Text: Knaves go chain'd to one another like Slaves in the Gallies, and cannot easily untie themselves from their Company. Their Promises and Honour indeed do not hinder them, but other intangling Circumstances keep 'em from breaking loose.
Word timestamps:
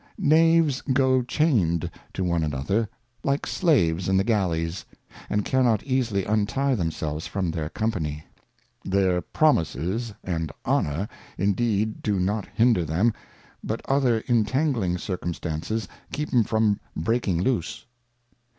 Knaves 0.17 0.81
go 0.81 1.21
chain'd 1.21 1.87
to 2.13 2.23
one 2.23 2.41
another 2.43 2.89
like 3.23 3.45
Slaves 3.45 4.09
in 4.09 4.17
the 4.17 4.23
Gallies, 4.23 4.83
and 5.29 5.45
cannot 5.45 5.83
easily 5.83 6.25
untie 6.25 6.73
themselves 6.73 7.27
from 7.27 7.51
their 7.51 7.69
Company. 7.69 8.23
Their 8.83 9.21
Promises 9.21 10.15
and 10.23 10.51
Honour 10.65 11.07
indeed 11.37 12.01
do 12.01 12.19
not 12.19 12.47
hinder 12.47 12.83
them, 12.83 13.13
but 13.63 13.85
other 13.87 14.21
intangling 14.25 14.97
Circumstances 14.97 15.87
keep 16.11 16.33
'em 16.33 16.45
from 16.45 16.79
breaking 16.95 17.39
loose. 17.43 17.85